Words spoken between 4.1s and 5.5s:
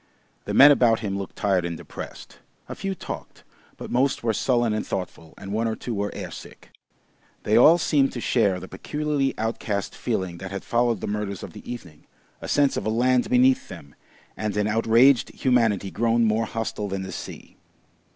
were sullen and thoughtful,